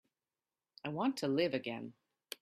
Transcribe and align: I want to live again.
I 0.83 0.89
want 0.89 1.17
to 1.17 1.27
live 1.27 1.53
again. 1.53 1.93